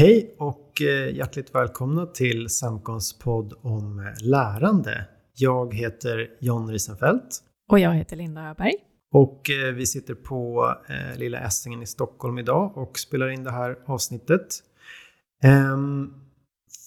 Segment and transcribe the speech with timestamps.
[0.00, 5.06] Hej och eh, hjärtligt välkomna till Samkons podd om eh, lärande.
[5.34, 7.38] Jag heter John Risenfeldt.
[7.68, 8.74] Och jag heter Linda Öberg.
[9.12, 10.74] Och eh, vi sitter på
[11.16, 14.46] Lilla Essingen i Stockholm idag och spelar in det här avsnittet.
[15.42, 16.14] Ehm,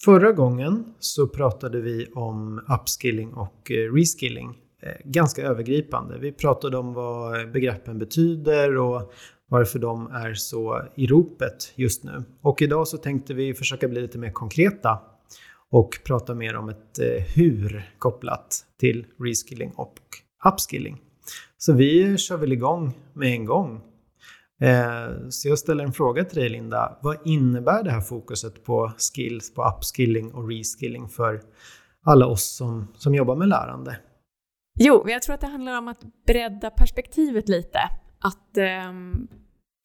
[0.05, 6.17] förra gången så pratade vi om upskilling och reskilling Eh, ganska övergripande.
[6.17, 9.13] Vi pratade om vad begreppen betyder och
[9.47, 12.23] varför de är så i ropet just nu.
[12.41, 14.99] Och idag så tänkte vi försöka bli lite mer konkreta
[15.69, 19.99] och prata mer om ett eh, hur kopplat till reskilling och
[20.45, 21.01] upskilling.
[21.57, 23.81] Så vi kör väl igång med en gång.
[24.61, 26.97] Eh, så jag ställer en fråga till dig Linda.
[27.01, 31.41] Vad innebär det här fokuset på skills, på upskilling och reskilling för
[32.05, 33.97] alla oss som, som jobbar med lärande?
[34.79, 37.79] Jo, jag tror att det handlar om att bredda perspektivet lite.
[38.19, 38.93] Att eh,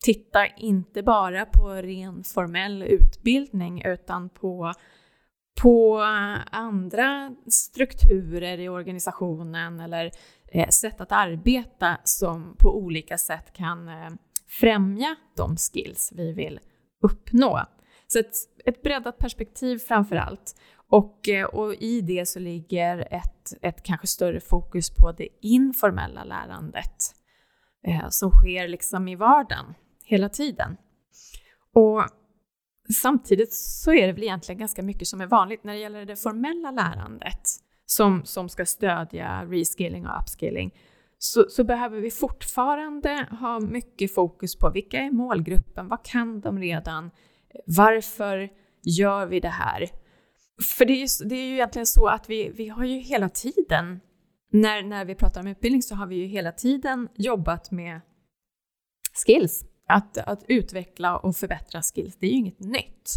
[0.05, 4.73] titta inte bara på ren formell utbildning utan på,
[5.61, 5.99] på
[6.51, 10.11] andra strukturer i organisationen eller
[10.51, 14.09] eh, sätt att arbeta som på olika sätt kan eh,
[14.47, 16.59] främja de skills vi vill
[17.03, 17.59] uppnå.
[18.07, 18.33] Så ett,
[18.65, 20.55] ett breddat perspektiv framför allt.
[20.89, 26.23] Och, eh, och i det så ligger ett, ett kanske större fokus på det informella
[26.23, 27.15] lärandet
[27.87, 29.73] eh, som sker liksom i vardagen
[30.03, 30.77] hela tiden.
[31.73, 32.03] Och
[33.01, 36.15] samtidigt så är det väl egentligen ganska mycket som är vanligt när det gäller det
[36.15, 37.41] formella lärandet
[37.85, 40.73] som, som ska stödja reskilling och upskilling.
[41.17, 46.59] Så, så, behöver vi fortfarande ha mycket fokus på vilka är målgruppen, vad kan de
[46.59, 47.11] redan,
[47.65, 48.49] varför
[48.83, 49.89] gör vi det här?
[50.77, 53.29] För det är ju, det är ju egentligen så att vi, vi har ju hela
[53.29, 53.99] tiden,
[54.51, 58.01] när, när vi pratar om utbildning så har vi ju hela tiden jobbat med
[59.25, 59.65] skills.
[59.87, 63.09] Att, att utveckla och förbättra skills, det är ju inget nytt.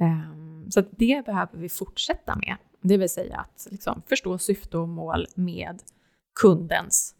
[0.00, 2.56] Um, så det behöver vi fortsätta med.
[2.82, 5.82] Det vill säga att liksom, förstå syfte och mål med
[6.40, 7.14] kundens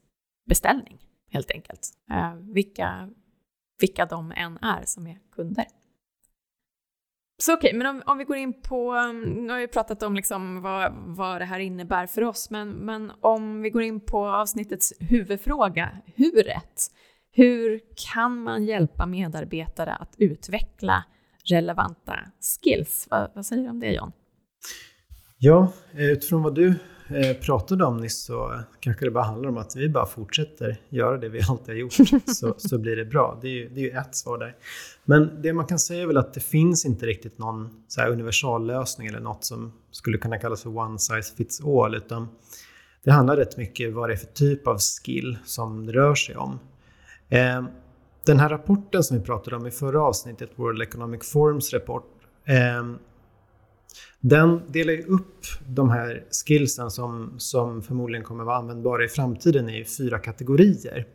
[0.49, 0.99] beställning,
[1.31, 1.91] helt enkelt.
[2.11, 3.11] Uh, vilka,
[3.81, 5.67] vilka de än är som är kunder.
[7.45, 10.15] Så okej, okay, men om, om, vi går in på, nu har vi pratat om
[10.15, 14.27] liksom vad, vad det här innebär för oss, men, men om vi går in på
[14.29, 16.91] avsnittets huvudfråga, huret.
[17.33, 17.81] Hur
[18.13, 21.05] kan man hjälpa medarbetare att utveckla
[21.45, 22.19] relevanta
[22.63, 23.07] skills?
[23.11, 24.13] Vad, vad säger du om det John?
[25.39, 26.75] Ja, utifrån vad du eh,
[27.41, 31.29] pratade om nyss så kanske det bara handlar om att vi bara fortsätter göra det
[31.29, 31.93] vi alltid har gjort
[32.27, 33.39] så, så blir det bra.
[33.43, 34.57] Det är, ju, det är ju ett svar där.
[35.05, 39.07] Men det man kan säga är väl att det finns inte riktigt någon så universallösning
[39.07, 42.29] eller något som skulle kunna kallas för one size fits all utan
[43.05, 46.37] det handlar rätt mycket vad det är för typ av skill som det rör sig
[46.37, 46.59] om.
[47.29, 47.65] Eh,
[48.27, 52.11] den här rapporten som vi pratade om i förra avsnittet, World Economic Forums rapport,
[52.45, 52.95] eh,
[54.23, 59.69] den delar ju upp de här skillsen som, som förmodligen kommer vara användbara i framtiden
[59.69, 61.07] i fyra kategorier.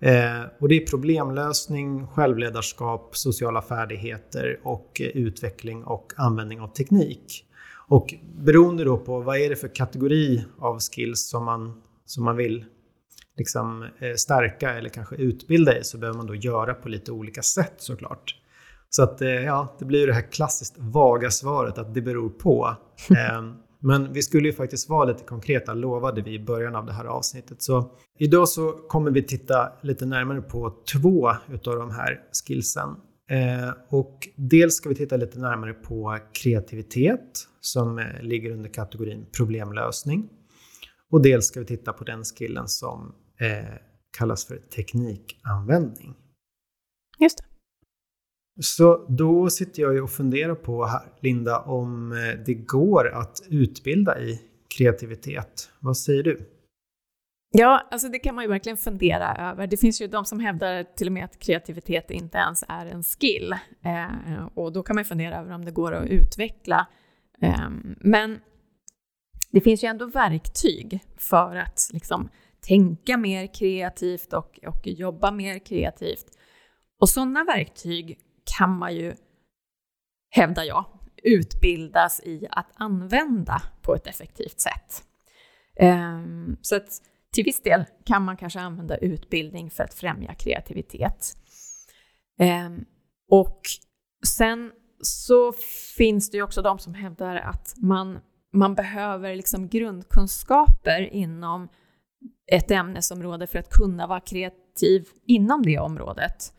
[0.00, 7.46] Eh, och det är problemlösning, självledarskap, sociala färdigheter och eh, utveckling och användning av teknik.
[7.88, 12.36] Och beroende då på vad är det för kategori av skills som man, som man
[12.36, 12.64] vill
[13.36, 17.42] liksom, eh, stärka eller kanske utbilda i så behöver man då göra på lite olika
[17.42, 18.40] sätt såklart.
[18.96, 22.76] Så att eh, ja, det blir det här klassiskt vaga svaret att det beror på.
[23.18, 26.92] Ehm, men vi skulle ju faktiskt vara lite konkreta, lovade vi i början av det
[26.92, 27.62] här avsnittet.
[27.62, 32.88] Så idag så kommer vi titta lite närmare på två utav de här skillsen.
[33.30, 39.26] Ehm, och dels ska vi titta lite närmare på kreativitet som eh, ligger under kategorin
[39.36, 40.28] problemlösning.
[41.10, 43.74] Och dels ska vi titta på den skillen som eh,
[44.18, 46.14] kallas för teknikanvändning.
[47.18, 47.53] Just det.
[48.60, 53.42] Så då sitter jag ju och funderar på här, Linda, om eh, det går att
[53.48, 54.40] utbilda i
[54.76, 55.70] kreativitet.
[55.80, 56.50] Vad säger du?
[57.56, 59.66] Ja, alltså det kan man ju verkligen fundera över.
[59.66, 63.02] Det finns ju de som hävdar till och med att kreativitet inte ens är en
[63.02, 63.54] skill.
[63.84, 66.86] Eh, och då kan man fundera över om det går att utveckla.
[67.40, 67.68] Eh,
[68.00, 68.40] men
[69.50, 72.28] det finns ju ändå verktyg för att liksom,
[72.60, 76.26] tänka mer kreativt och, och jobba mer kreativt.
[77.00, 78.18] Och sådana verktyg
[78.58, 79.14] kan man ju,
[80.30, 80.84] hävdar jag,
[81.22, 85.04] utbildas i att använda på ett effektivt sätt.
[85.76, 87.02] Ehm, så att
[87.32, 91.36] till viss del kan man kanske använda utbildning för att främja kreativitet.
[92.38, 92.84] Ehm,
[93.30, 93.60] och
[94.26, 95.52] sen så
[95.96, 98.18] finns det ju också de som hävdar att man,
[98.52, 101.68] man behöver liksom grundkunskaper inom
[102.46, 106.52] ett ämnesområde för att kunna vara kreativ inom det området.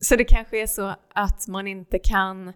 [0.00, 2.52] Så det kanske är så att man inte kan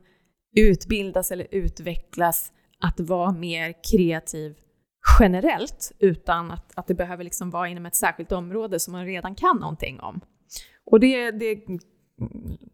[0.57, 4.57] utbildas eller utvecklas att vara mer kreativ
[5.21, 9.35] generellt, utan att, att det behöver liksom vara inom ett särskilt område som man redan
[9.35, 10.21] kan någonting om.
[10.91, 11.65] Och det, det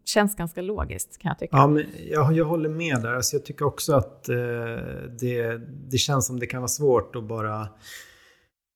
[0.05, 1.57] känns ganska logiskt kan jag tycka.
[1.57, 3.13] Ja, men jag, jag håller med där.
[3.13, 4.35] Alltså jag tycker också att eh,
[5.19, 5.57] det,
[5.91, 7.67] det känns som det kan vara svårt att bara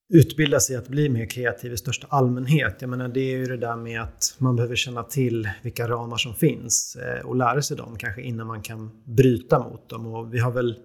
[0.10, 2.78] utbilda sig att bli mer kreativ i största allmänhet.
[2.80, 6.18] Jag menar, det är ju det där med att man behöver känna till vilka ramar
[6.18, 10.06] som finns eh, och lära sig dem kanske innan man kan bryta mot dem.
[10.06, 10.80] Och vi har väl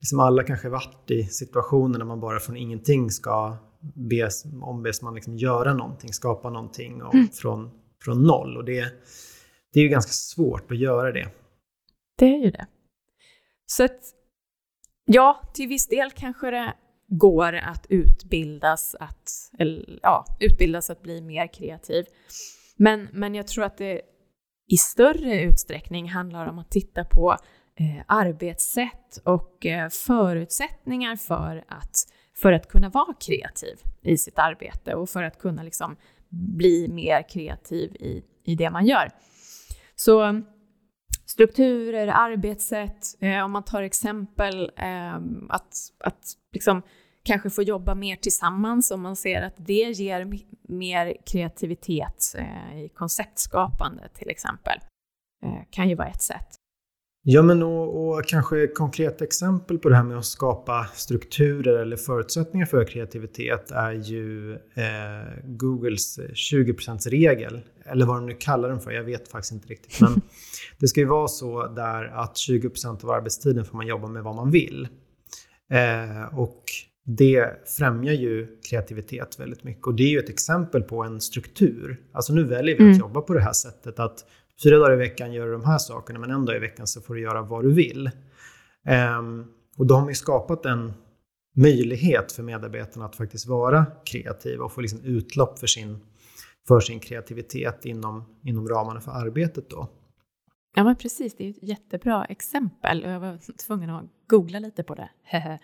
[0.00, 3.56] liksom alla kanske varit i situationer när man bara från ingenting ska
[3.94, 7.28] bes, ombes man liksom göra någonting, skapa någonting och, mm.
[7.28, 7.70] från,
[8.04, 8.56] från noll.
[8.56, 8.86] Och det,
[9.72, 11.28] det är ju ganska svårt att göra det.
[12.18, 12.66] Det är ju det.
[13.66, 14.00] Så att,
[15.04, 16.74] ja, till viss del kanske det
[17.18, 22.04] går att utbildas att, eller, ja, utbildas att bli mer kreativ.
[22.76, 24.00] Men, men jag tror att det
[24.68, 27.36] i större utsträckning handlar om att titta på
[27.76, 31.96] eh, arbetssätt och eh, förutsättningar för att,
[32.42, 35.96] för att kunna vara kreativ i sitt arbete och för att kunna liksom
[36.28, 39.10] bli mer kreativ i, i det man gör.
[39.94, 40.42] Så
[41.26, 45.14] strukturer, arbetssätt, eh, om man tar exempel eh,
[45.48, 46.82] att, att liksom
[47.22, 50.32] kanske få jobba mer tillsammans om man ser att det ger
[50.68, 54.78] mer kreativitet eh, i konceptskapande till exempel.
[55.44, 56.48] Eh, kan ju vara ett sätt.
[57.24, 61.96] Ja, men och, och kanske konkreta exempel på det här med att skapa strukturer eller
[61.96, 67.60] förutsättningar för kreativitet är ju eh, Googles 20%-regel.
[67.84, 70.00] Eller vad de nu kallar den för, jag vet faktiskt inte riktigt.
[70.00, 70.20] Men
[70.78, 74.34] det ska ju vara så där att 20% av arbetstiden får man jobba med vad
[74.34, 74.88] man vill.
[75.72, 76.64] Eh, och
[77.04, 79.86] det främjar ju kreativitet väldigt mycket.
[79.86, 82.00] Och det är ju ett exempel på en struktur.
[82.12, 82.98] Alltså nu väljer vi att mm.
[82.98, 84.24] jobba på det här sättet att
[84.62, 87.00] fyra dagar i veckan gör du de här sakerna men en dag i veckan så
[87.00, 88.10] får du göra vad du vill.
[89.18, 89.46] Um,
[89.78, 90.92] och då har man ju skapat en
[91.56, 95.98] möjlighet för medarbetarna att faktiskt vara kreativa och få liksom utlopp för sin,
[96.68, 99.88] för sin kreativitet inom, inom ramarna för arbetet då.
[100.74, 103.02] Ja men precis, det är ett jättebra exempel.
[103.02, 105.10] Jag var tvungen att googla lite på det.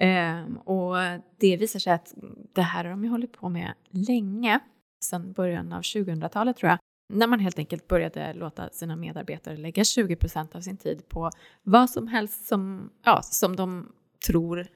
[0.00, 0.96] Ehm, och
[1.38, 2.14] det visar sig att
[2.52, 4.60] det här har de ju hållit på med länge,
[5.04, 6.78] sedan början av 2000-talet tror jag.
[7.12, 11.30] När man helt enkelt började låta sina medarbetare lägga 20% av sin tid på
[11.62, 13.92] vad som helst som, ja, som de
[14.26, 14.66] tror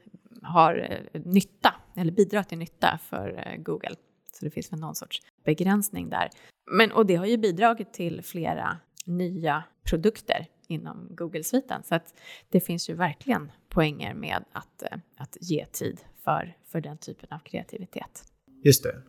[0.42, 3.94] har eh, nytta eller bidrar till nytta för eh, Google.
[4.32, 6.30] Så det finns väl någon sorts begränsning där.
[6.70, 11.82] Men, och det har ju bidragit till flera nya produkter inom Google-sviten.
[11.84, 12.14] Så att
[12.48, 17.28] det finns ju verkligen poänger med att, eh, att ge tid för, för den typen
[17.30, 18.24] av kreativitet.
[18.64, 19.02] Just det.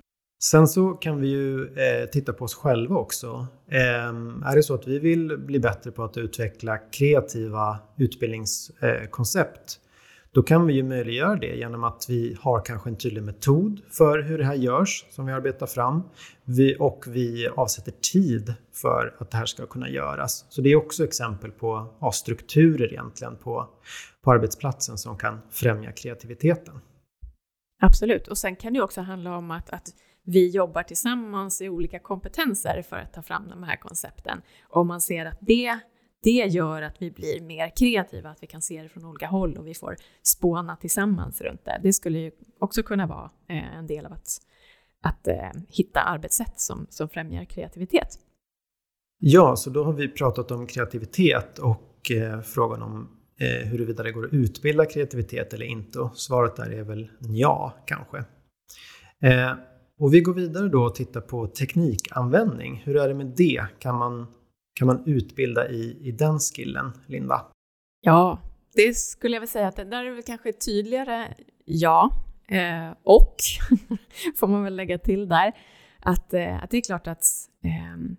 [0.43, 3.47] Sen så kan vi ju eh, titta på oss själva också.
[3.67, 3.79] Eh,
[4.45, 9.83] är det så att vi vill bli bättre på att utveckla kreativa utbildningskoncept eh,
[10.33, 14.21] då kan vi ju möjliggöra det genom att vi har kanske en tydlig metod för
[14.21, 16.03] hur det här görs som vi arbetar fram.
[16.43, 20.45] Vi, och vi avsätter tid för att det här ska kunna göras.
[20.49, 23.69] Så det är också exempel på ja, strukturer egentligen på,
[24.21, 26.79] på arbetsplatsen som kan främja kreativiteten.
[27.81, 29.87] Absolut, och sen kan det också handla om att, att
[30.25, 34.41] vi jobbar tillsammans i olika kompetenser för att ta fram de här koncepten.
[34.69, 35.79] Och man ser att det
[36.23, 39.57] det gör att vi blir mer kreativa, att vi kan se det från olika håll
[39.57, 41.79] och vi får spåna tillsammans runt det.
[41.83, 44.27] Det skulle ju också kunna vara eh, en del av att,
[45.01, 48.19] att eh, hitta arbetssätt som, som främjar kreativitet.
[49.19, 54.11] Ja, så då har vi pratat om kreativitet och eh, frågan om eh, huruvida det
[54.11, 55.99] går att utbilda kreativitet eller inte.
[55.99, 58.17] Och svaret där är väl ja, kanske.
[59.21, 59.51] Eh,
[59.99, 62.81] och vi går vidare då och tittar på teknikanvändning.
[62.85, 63.65] Hur är det med det?
[63.79, 64.27] Kan man
[64.73, 67.45] kan man utbilda i, i den skillen, Linda?
[68.01, 68.39] Ja,
[68.73, 71.33] det skulle jag väl säga att det där är väl kanske tydligare
[71.65, 72.09] ja.
[72.47, 73.35] Eh, och,
[74.35, 75.53] får man väl lägga till där,
[75.99, 77.25] att, eh, att det är klart att
[77.63, 78.15] eh,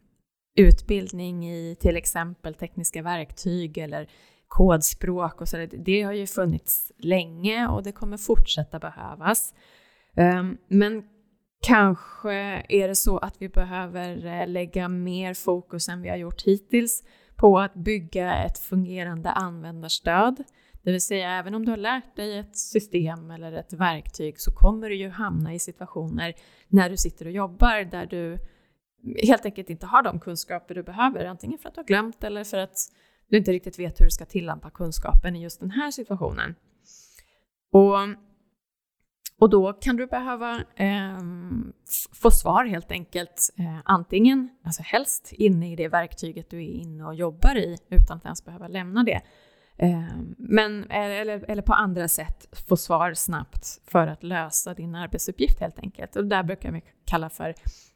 [0.57, 4.09] utbildning i till exempel tekniska verktyg eller
[4.49, 9.55] kodspråk och så, det har ju funnits länge och det kommer fortsätta behövas.
[10.17, 11.05] Ehm, men
[11.65, 12.33] Kanske
[12.69, 17.03] är det så att vi behöver eh, lägga mer fokus än vi har gjort hittills
[17.37, 20.45] på att bygga ett fungerande användarstöd.
[20.83, 24.53] Det vill säga, även om du har lärt dig ett system eller ett verktyg så
[24.53, 26.35] kommer du ju hamna i situationer
[26.69, 28.39] när du sitter och jobbar där du
[29.27, 32.45] helt enkelt inte har de kunskaper du behöver, antingen för att du har glömt eller
[32.45, 32.77] för att
[33.29, 36.55] du inte riktigt vet hur du ska tillämpa kunskapen i just den här situationen.
[37.73, 37.97] Och
[39.41, 41.19] och då kan du behöva eh,
[42.13, 47.05] få svar helt enkelt, eh, antingen, alltså helst inne i det verktyget du är inne
[47.05, 49.21] och jobbar i utan att ens behöva lämna det.
[49.79, 54.95] Ehm, eh, men, eller, eller på andra sätt få svar snabbt för att lösa din
[54.95, 56.17] arbetsuppgift helt enkelt.
[56.17, 57.55] Och det där brukar vi kalla för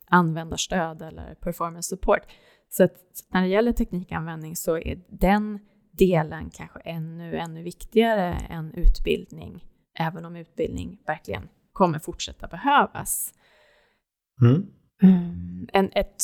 [0.09, 2.23] användarstöd eller performance support.
[2.69, 2.93] Så att
[3.33, 5.59] när det gäller teknikanvändning så är den
[5.93, 9.65] delen kanske ännu, ännu viktigare än utbildning,
[9.99, 13.35] även om utbildning verkligen kommer fortsätta behövas.
[14.43, 14.67] Mm.
[15.03, 16.23] Mm, en, ett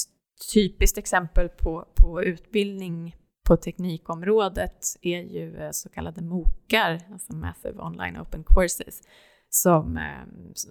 [0.54, 7.82] typiskt exempel på, på utbildning på teknikområdet är ju eh, så kallade MOOCar, alltså Massive
[7.82, 9.00] Online Open Courses,
[9.48, 10.26] som, eh,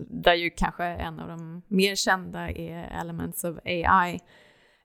[0.09, 4.19] där ju kanske en av de mer kända är Elements of AI,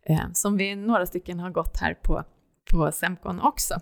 [0.06, 2.24] eh, som vi några stycken har gått här på,
[2.70, 3.74] på Semcon också.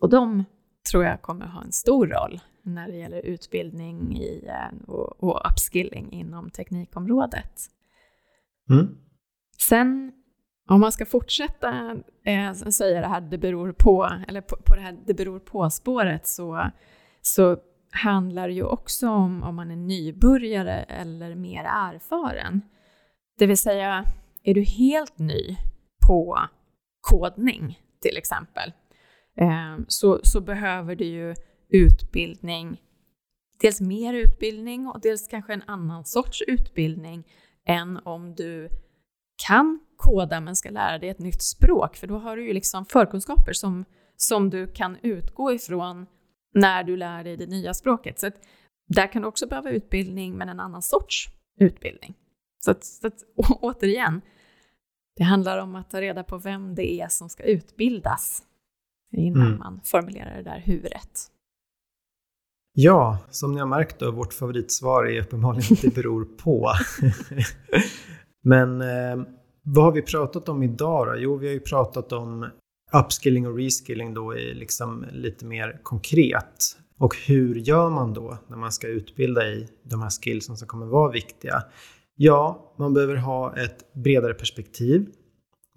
[0.00, 0.44] Och de
[0.90, 4.50] tror jag kommer ha en stor roll när det gäller utbildning i,
[4.86, 7.70] och, och upskilling inom teknikområdet.
[8.70, 8.98] Mm.
[9.58, 10.12] Sen
[10.68, 14.80] om man ska fortsätta eh, säga det här det beror på, eller på, på det
[14.80, 16.70] här det beror på-spåret så,
[17.20, 17.56] så
[17.90, 22.60] handlar det ju också om om man är nybörjare eller mer erfaren.
[23.38, 24.04] Det vill säga,
[24.42, 25.56] är du helt ny
[26.06, 26.38] på
[27.00, 28.72] kodning till exempel,
[29.36, 31.34] Ehm, så, så behöver du ju
[31.68, 32.80] utbildning,
[33.60, 37.26] dels mer utbildning och dels kanske en annan sorts utbildning
[37.66, 38.68] än om du
[39.46, 42.86] kan koda men ska lära dig ett nytt språk, för då har du ju liksom
[42.86, 43.84] förkunskaper som,
[44.16, 46.06] som du kan utgå ifrån
[46.54, 48.18] när du lär dig det nya språket.
[48.18, 48.34] Så att
[48.88, 51.26] där kan du också behöva utbildning, men en annan sorts
[51.60, 52.14] utbildning.
[52.64, 54.20] Så att, så att återigen,
[55.16, 58.42] det handlar om att ta reda på vem det är som ska utbildas
[59.12, 59.58] innan mm.
[59.58, 61.30] man formulerar det där huvudet.
[62.72, 66.72] Ja, som ni har märkt då, vårt favoritsvar är uppenbarligen att det beror på.
[68.42, 69.26] Men eh,
[69.62, 71.14] vad har vi pratat om idag då?
[71.16, 72.46] Jo, vi har ju pratat om
[72.92, 76.76] upskilling och reskilling då är liksom lite mer konkret.
[76.98, 80.86] Och hur gör man då när man ska utbilda i de här skillsen som kommer
[80.86, 81.62] vara viktiga?
[82.16, 85.06] Ja, man behöver ha ett bredare perspektiv.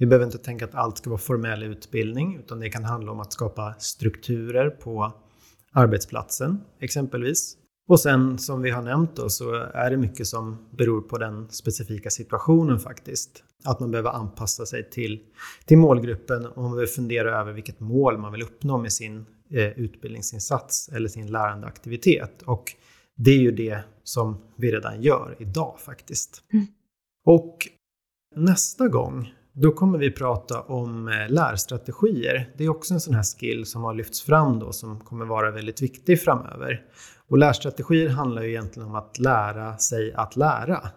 [0.04, 3.20] Vi behöver inte tänka att allt ska vara formell utbildning, utan det kan handla om
[3.20, 5.14] att skapa strukturer på
[5.72, 7.58] arbetsplatsen exempelvis.
[7.88, 11.50] Och sen som vi har nämnt då så är det mycket som beror på den
[11.50, 13.44] specifika situationen faktiskt.
[13.64, 15.20] Att man behöver anpassa sig till,
[15.66, 19.80] till målgruppen och man behöver fundera över vilket mål man vill uppnå med sin eh,
[19.80, 22.42] utbildningsinsats eller sin lärandeaktivitet.
[22.42, 22.64] Och
[23.16, 26.44] det är ju det som vi redan gör idag faktiskt.
[26.54, 26.66] Mm.
[27.26, 27.58] Och
[28.36, 32.50] nästa gång då kommer vi prata om eh, lärstrategier.
[32.58, 35.52] Det är också en sån här skill som har lyfts fram då som kommer vara
[35.52, 36.82] väldigt viktig framöver.
[37.28, 40.90] Och lärstrategier handlar ju egentligen om att lära sig att lära.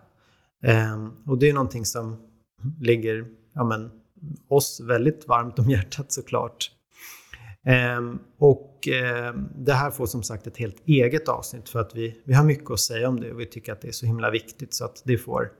[0.62, 2.16] Ehm, och det är någonting som
[2.80, 3.90] ligger ja men,
[4.48, 6.70] oss väldigt varmt om hjärtat såklart.
[7.64, 12.22] Ehm, och ehm, det här får som sagt ett helt eget avsnitt för att vi,
[12.25, 14.30] vi har mycket att säga om det och vi tycker att det är så himla
[14.30, 15.50] viktigt så att det får,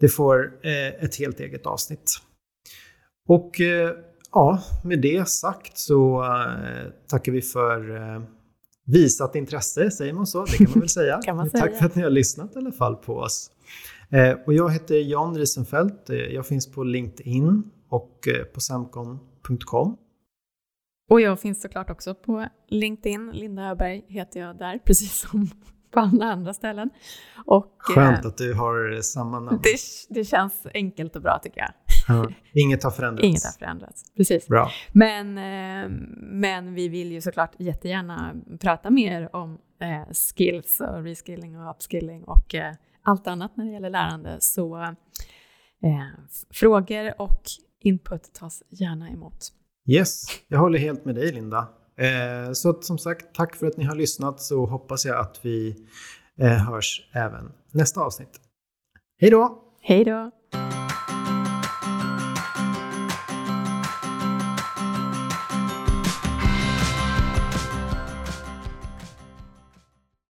[0.00, 2.10] det får eh, ett helt eget avsnitt.
[3.28, 3.90] Och eh,
[4.32, 7.98] ja, med det sagt så eh, tackar vi för
[8.86, 10.44] visat intresse, säger man så?
[10.44, 11.20] Det kan man väl säga.
[11.34, 11.62] man säga.
[11.62, 13.50] Tack för att ni har lyssnat i alla fall på oss.
[14.46, 16.10] Och jag heter Jan Riesenfeldt.
[16.10, 19.96] Eh, jag finns på LinkedIn och på samcon.com.
[21.10, 23.30] Och jag finns såklart också på LinkedIn.
[23.30, 25.50] Linda Öberg heter jag där, precis som
[25.92, 26.90] på andra ställen.
[27.46, 29.60] Och, Skönt att du har samma namn.
[29.62, 29.78] Det,
[30.08, 31.70] det känns enkelt och bra tycker jag.
[32.08, 33.24] Ja, inget har förändrats.
[33.24, 34.48] Inget har förändrats, precis.
[34.48, 34.70] Bra.
[34.92, 41.58] Men, eh, men vi vill ju såklart jättegärna prata mer om eh, skills och reskilling
[41.58, 44.36] och upskilling och eh, allt annat när det gäller lärande.
[44.40, 44.94] Så
[46.50, 47.42] frågor och
[47.80, 49.52] input tas gärna emot.
[49.86, 51.68] Yes, jag håller helt med dig Linda.
[51.98, 55.38] Eh, så att, som sagt, tack för att ni har lyssnat så hoppas jag att
[55.42, 55.86] vi
[56.40, 58.40] eh, hörs även nästa avsnitt.
[59.20, 59.62] Hej då!
[59.80, 60.30] Hej då!